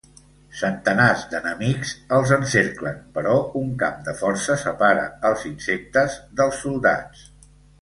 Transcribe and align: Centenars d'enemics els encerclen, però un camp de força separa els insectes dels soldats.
Centenars 0.59 1.25
d'enemics 1.33 1.91
els 2.17 2.33
encerclen, 2.39 2.97
però 3.19 3.35
un 3.61 3.69
camp 3.83 4.01
de 4.09 4.17
força 4.25 4.57
separa 4.65 5.05
els 5.31 5.45
insectes 5.51 6.17
dels 6.41 6.59
soldats. 6.67 7.23